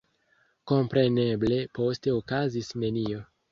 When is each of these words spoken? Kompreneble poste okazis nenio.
Kompreneble 0.71 1.61
poste 1.81 2.17
okazis 2.17 2.73
nenio. 2.85 3.25